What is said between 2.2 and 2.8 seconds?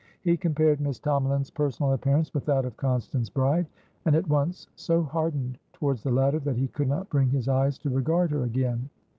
with that of